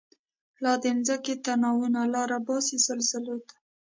لا 0.63 0.73
د 0.83 0.85
مځکی 0.97 1.35
تناوونه، 1.45 1.99
لاره 2.13 2.37
باسی 2.47 2.77
زلزلوته 2.85 3.55